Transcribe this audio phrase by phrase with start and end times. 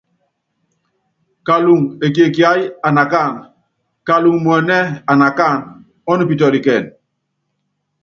[1.47, 3.35] Kaluŋo ekie kiáyí anakáan,
[4.07, 5.65] kalúŋu muɛnɛ́a, anakáana,
[6.11, 6.83] ɔ́nupítɔ́likɛn.